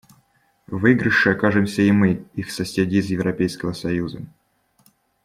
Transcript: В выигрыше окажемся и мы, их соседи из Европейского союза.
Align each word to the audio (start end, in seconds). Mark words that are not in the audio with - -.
В 0.65 0.79
выигрыше 0.79 1.29
окажемся 1.29 1.83
и 1.83 1.91
мы, 1.91 2.25
их 2.33 2.49
соседи 2.49 2.95
из 2.95 3.11
Европейского 3.11 3.73
союза. 3.73 4.25